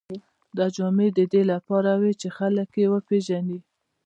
دا 0.57 0.65
جامې 0.75 1.07
د 1.17 1.19
دې 1.31 1.41
لپاره 1.51 1.91
وې 2.01 2.13
چې 2.21 2.27
خلک 2.37 2.69
یې 2.81 2.87
وپېژني. 2.93 3.59